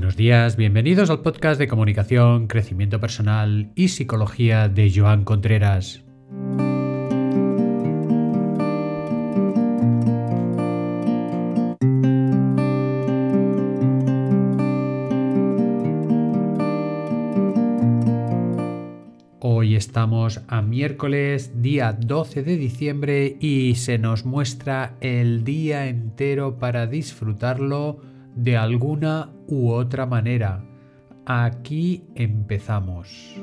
[0.00, 6.02] Buenos días, bienvenidos al podcast de comunicación, crecimiento personal y psicología de Joan Contreras.
[19.40, 26.58] Hoy estamos a miércoles, día 12 de diciembre y se nos muestra el día entero
[26.58, 30.64] para disfrutarlo de alguna u otra manera.
[31.26, 33.36] Aquí empezamos.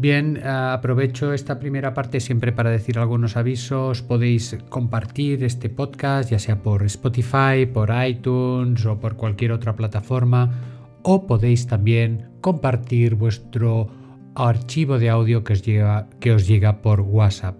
[0.00, 4.00] Bien, aprovecho esta primera parte siempre para decir algunos avisos.
[4.02, 10.77] Podéis compartir este podcast, ya sea por Spotify, por iTunes o por cualquier otra plataforma
[11.02, 13.88] o podéis también compartir vuestro
[14.34, 17.56] archivo de audio que os llega, por WhatsApp.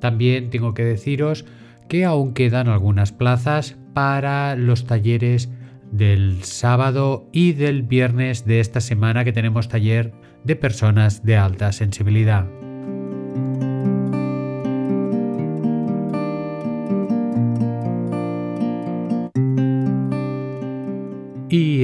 [0.00, 1.44] También tengo que deciros
[1.88, 5.50] que aún quedan algunas plazas para los talleres
[5.90, 10.12] del sábado y del viernes de esta semana que tenemos taller
[10.44, 12.63] de personas de alta sensibilidad.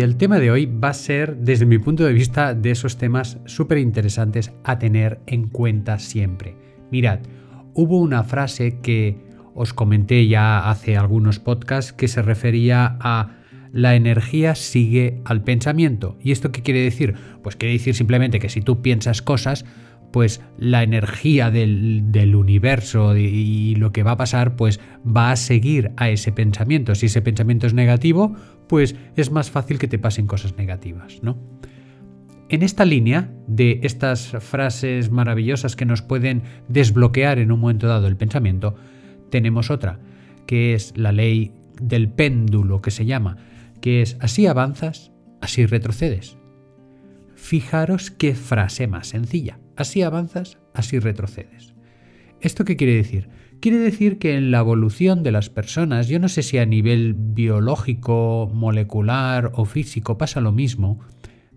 [0.00, 2.96] Y el tema de hoy va a ser, desde mi punto de vista, de esos
[2.96, 6.56] temas súper interesantes a tener en cuenta siempre.
[6.90, 7.18] Mirad,
[7.74, 9.18] hubo una frase que
[9.54, 13.36] os comenté ya hace algunos podcasts que se refería a
[13.72, 16.16] la energía sigue al pensamiento.
[16.18, 17.16] ¿Y esto qué quiere decir?
[17.42, 19.66] Pues quiere decir simplemente que si tú piensas cosas,
[20.10, 25.92] pues la energía del, universo y, lo que va a pasar, pues va a seguir
[25.96, 26.94] a ese pensamiento.
[26.94, 28.34] Si ese pensamiento es negativo,
[28.68, 31.38] pues es más fácil que te pasen cosas negativas, ¿no?
[32.48, 38.08] En esta línea de estas frases maravillosas que nos pueden desbloquear en un momento dado
[38.08, 38.74] el pensamiento,
[39.30, 40.00] tenemos otra,
[40.46, 43.36] que es la ley del péndulo que se llama,
[43.80, 46.36] que es así avanzas, así retrocedes.
[47.36, 49.60] Fijaros qué frase más sencilla.
[49.80, 51.72] Así avanzas, así retrocedes.
[52.42, 53.30] ¿Esto qué quiere decir?
[53.60, 57.14] Quiere decir que en la evolución de las personas, yo no sé si a nivel
[57.14, 61.00] biológico, molecular o físico pasa lo mismo,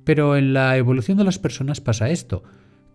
[0.06, 2.44] pero en la evolución de las personas pasa esto,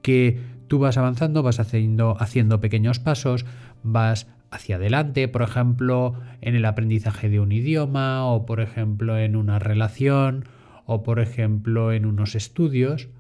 [0.01, 3.45] que tú vas avanzando, vas haciendo, haciendo pequeños pasos,
[3.83, 9.37] vas hacia adelante, por ejemplo, en el aprendizaje de un idioma o por ejemplo en
[9.37, 10.47] una relación
[10.87, 13.11] o por ejemplo en unos estudios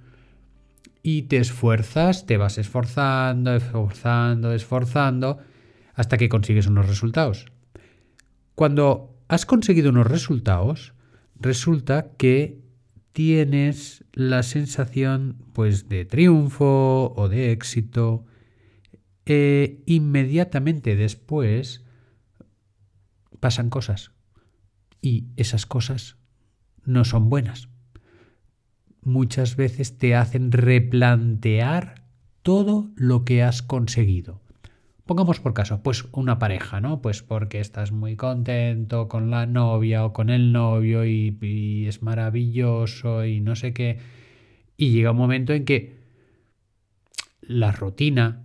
[1.02, 5.38] y te esfuerzas, te vas esforzando, esforzando, esforzando
[5.94, 7.46] hasta que consigues unos resultados.
[8.54, 10.94] Cuando has conseguido unos resultados,
[11.38, 12.60] resulta que
[13.12, 18.24] tienes la sensación pues de triunfo o de éxito
[19.26, 21.84] e inmediatamente después
[23.40, 24.12] pasan cosas
[25.02, 26.16] y esas cosas
[26.84, 27.68] no son buenas.
[29.02, 32.02] Muchas veces te hacen replantear
[32.42, 34.40] todo lo que has conseguido.
[35.08, 37.00] Pongamos por caso, pues una pareja, ¿no?
[37.00, 43.24] Pues porque estás muy contento con la novia o con el novio y, es maravilloso
[43.24, 43.98] y no sé qué.
[44.76, 45.96] Y llega un momento en que
[47.40, 48.44] la rutina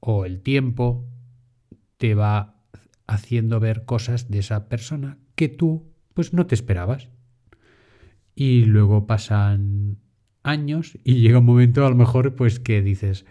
[0.00, 1.06] o el tiempo
[1.96, 2.56] te va
[3.06, 7.08] haciendo ver cosas de esa persona que tú pues no te esperabas
[8.34, 9.98] y luego pasan
[10.42, 13.24] años y llega un momento a lo mejor pues que dices,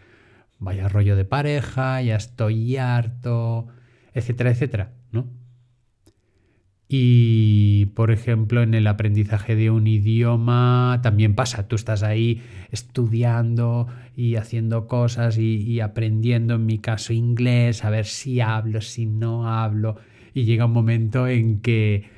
[0.59, 3.67] vaya rollo de pareja, ya estoy harto,
[4.13, 5.27] etcétera, etcétera, ¿no?
[6.93, 11.69] Y, por ejemplo, en el aprendizaje de un idioma también pasa.
[11.69, 17.89] Tú estás ahí estudiando y haciendo cosas y, y, aprendiendo, en mi caso, inglés, a
[17.91, 19.95] ver si hablo, si no hablo.
[20.33, 22.09] Y llega un momento en que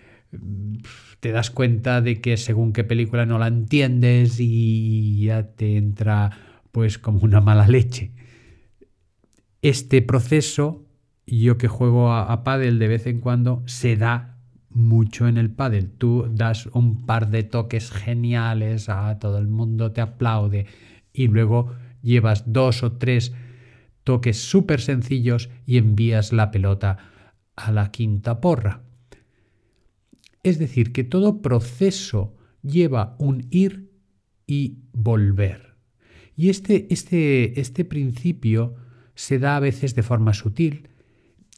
[1.20, 6.32] te das cuenta de que según qué película no la entiendes y ya te entra
[6.72, 8.12] pues como una mala leche.
[9.62, 10.86] Este proceso,
[11.26, 14.34] yo que juego a, a de vez en cuando, se da
[14.70, 15.92] mucho en el pádel.
[15.92, 20.66] Tú das un par de toques geniales, a todo el mundo te aplaude
[21.14, 21.72] y luego
[22.02, 23.34] llevas dos o tres
[24.04, 26.98] toques súper sencillos y envías la pelota
[27.56, 28.82] a la quinta porra.
[30.44, 33.92] Es decir, que todo proceso lleva un ir
[34.46, 35.76] y volver.
[36.36, 38.76] Y este, este, este principio
[39.16, 40.90] se da a veces de forma sutil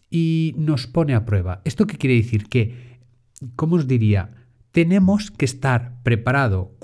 [0.10, 1.62] y nos pone a prueba.
[1.66, 2.48] ¿Esto qué quiere decir?
[2.48, 3.00] Que,
[3.56, 4.46] ¿cómo os diría?
[4.76, 6.78] tenemos que estar preparado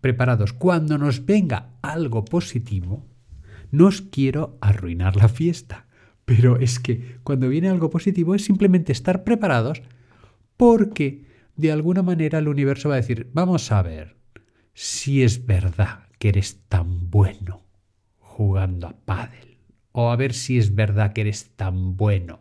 [0.00, 3.06] preparados cuando nos venga algo positivo.
[3.70, 5.86] No os quiero arruinar la fiesta,
[6.24, 9.82] pero es que cuando viene algo positivo es simplemente estar preparados
[10.62, 11.24] porque
[11.56, 14.14] de alguna manera el universo va a decir, vamos a ver
[14.74, 17.64] si es verdad que eres tan bueno
[18.20, 19.58] jugando a pádel
[19.90, 22.38] o a ver si es verdad que eres tan bueno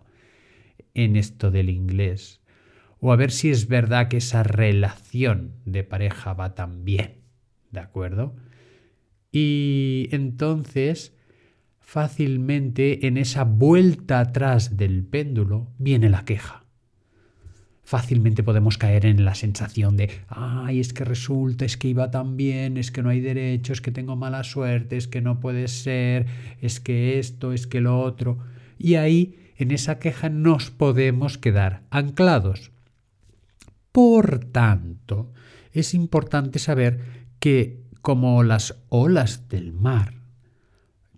[0.94, 2.42] en esto del inglés
[3.00, 7.24] o a ver si es verdad que esa relación de pareja va tan bien,
[7.72, 8.36] ¿de acuerdo?
[9.32, 11.18] Y entonces
[11.80, 16.61] fácilmente en esa vuelta atrás del péndulo viene la queja.
[17.92, 22.38] Fácilmente podemos caer en la sensación de, ay, es que resulta, es que iba tan
[22.38, 25.68] bien, es que no hay derecho, es que tengo mala suerte, es que no puede
[25.68, 26.26] ser,
[26.62, 28.38] es que esto, es que lo otro.
[28.78, 32.72] Y ahí, en esa queja, nos podemos quedar anclados.
[33.92, 35.34] Por tanto,
[35.74, 37.02] es importante saber
[37.42, 40.14] que, como las olas del mar,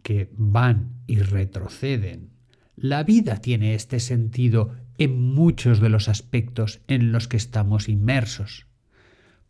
[0.01, 2.31] que van y retroceden.
[2.75, 8.67] La vida tiene este sentido en muchos de los aspectos en los que estamos inmersos.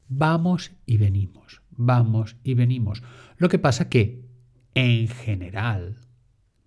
[0.07, 3.03] Vamos y venimos, vamos y venimos.
[3.37, 4.25] Lo que pasa que,
[4.75, 5.99] en general,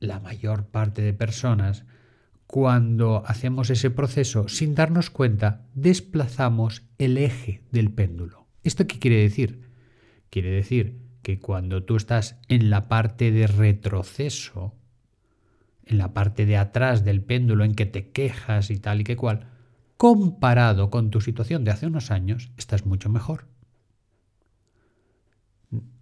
[0.00, 1.84] la mayor parte de personas,
[2.46, 8.46] cuando hacemos ese proceso sin darnos cuenta, desplazamos el eje del péndulo.
[8.62, 9.62] ¿Esto qué quiere decir?
[10.31, 14.75] Quiere decir que cuando tú estás en la parte de retroceso,
[15.86, 19.16] en la parte de atrás del péndulo en que te quejas y tal y que
[19.16, 19.46] cual,
[19.96, 23.46] comparado con tu situación de hace unos años, estás mucho mejor.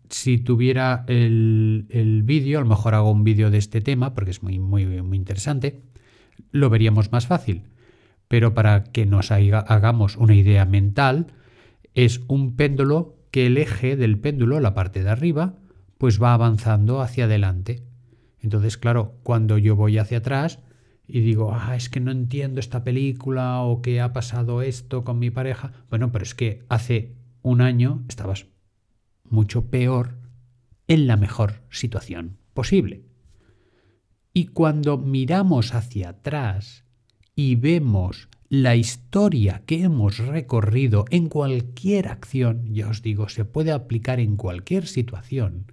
[0.09, 4.43] Si tuviera el, vídeo, a lo mejor hago un vídeo de este tema, porque es
[4.43, 5.83] muy, muy, muy interesante,
[6.51, 7.65] lo veríamos más fácil.
[8.29, 11.27] Pero para que nos hagamos una idea mental,
[11.95, 15.57] es un péndulo que el eje del péndulo, la parte de arriba,
[15.99, 17.83] pues va avanzando hacia adelante.
[18.45, 20.59] Entonces, claro, cuando yo voy hacia atrás
[21.09, 25.19] y digo, ah, es que no entiendo esta película o que ha pasado esto con
[25.19, 28.47] mi pareja, bueno, pero es que hace un año estabas
[29.25, 30.19] mucho peor
[30.89, 33.07] en la mejor situación posible.
[34.35, 36.85] Y cuando miramos hacia atrás
[37.35, 43.73] y vemos la historia que hemos recorrido en cualquier acción, ya os digo, se puede
[43.73, 45.73] aplicar en cualquier situación,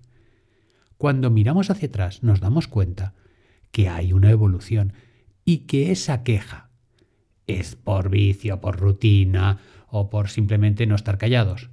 [1.01, 3.15] cuando miramos hacia atrás nos damos cuenta
[3.71, 4.93] que hay una evolución
[5.43, 6.69] y que esa queja
[7.47, 9.57] es por vicio, por rutina
[9.87, 11.71] o por simplemente no estar callados,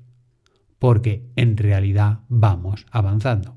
[0.78, 3.54] porque en realidad vamos avanzando.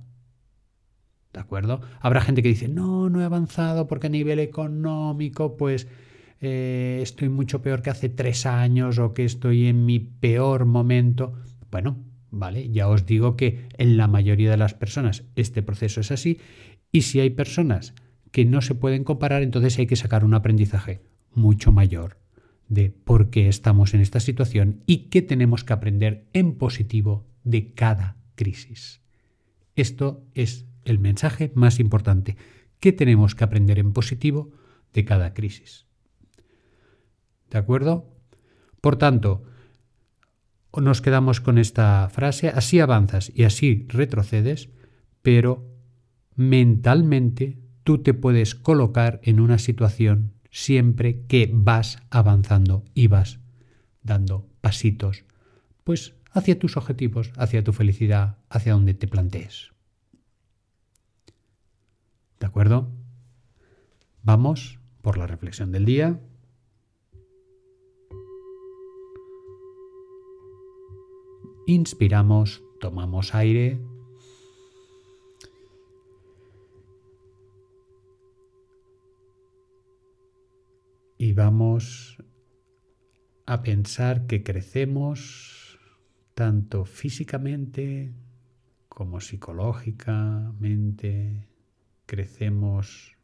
[1.31, 1.79] ¿De acuerdo?
[2.01, 5.87] Habrá gente que dice, no, no he avanzado porque a nivel económico, pues
[6.41, 11.31] eh, estoy mucho peor que hace tres años o que estoy en mi peor momento.
[11.71, 16.11] Bueno, vale, ya os digo que en la mayoría de las personas este proceso es
[16.11, 16.39] así
[16.91, 17.93] y si hay personas
[18.31, 21.01] que no se pueden comparar, entonces hay que sacar un aprendizaje
[21.33, 22.17] mucho mayor
[22.67, 27.73] de por qué estamos en esta situación y qué tenemos que aprender en positivo de
[27.73, 29.01] cada crisis.
[29.75, 32.37] Esto es el mensaje más importante.
[32.79, 34.51] ¿Qué tenemos que aprender en positivo
[34.93, 35.85] de cada crisis?
[37.49, 38.09] ¿De acuerdo?
[38.79, 39.43] Por tanto,
[40.75, 44.69] nos quedamos con esta frase, así avanzas y así retrocedes,
[45.21, 45.67] pero
[46.35, 53.39] mentalmente tú te puedes colocar en una situación siempre que vas avanzando y vas
[54.03, 55.25] dando pasitos,
[55.83, 59.71] pues hacia tus objetivos, hacia tu felicidad, hacia donde te plantees.
[62.39, 62.91] ¿De acuerdo?
[64.23, 66.19] Vamos por la reflexión del día.
[71.71, 73.79] Inspiramos, tomamos aire.
[81.17, 82.17] Y vamos
[83.45, 85.79] a pensar que crecemos
[86.33, 88.11] tanto físicamente
[88.89, 91.47] como psicológicamente,
[92.05, 93.15] crecemos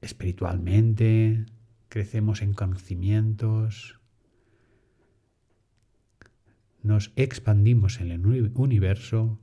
[0.00, 1.44] espiritualmente,
[1.88, 3.97] crecemos en conocimientos,
[6.82, 9.38] nos expandimos en el universo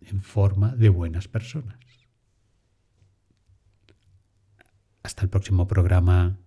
[0.00, 1.78] en forma de buenas personas.
[5.02, 6.38] Hasta el próximo programa.